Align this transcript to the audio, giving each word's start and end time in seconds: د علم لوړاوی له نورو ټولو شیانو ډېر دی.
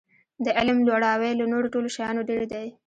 د 0.45 0.47
علم 0.57 0.77
لوړاوی 0.87 1.31
له 1.39 1.45
نورو 1.51 1.71
ټولو 1.73 1.87
شیانو 1.95 2.21
ډېر 2.29 2.43
دی. 2.53 2.67